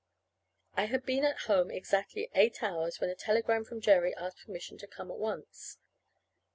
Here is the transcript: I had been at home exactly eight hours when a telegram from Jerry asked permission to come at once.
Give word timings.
I 0.73 0.85
had 0.85 1.05
been 1.05 1.23
at 1.25 1.41
home 1.41 1.69
exactly 1.69 2.31
eight 2.33 2.63
hours 2.63 2.99
when 2.99 3.11
a 3.11 3.15
telegram 3.15 3.63
from 3.65 3.81
Jerry 3.81 4.15
asked 4.15 4.43
permission 4.43 4.79
to 4.79 4.87
come 4.87 5.11
at 5.11 5.19
once. 5.19 5.77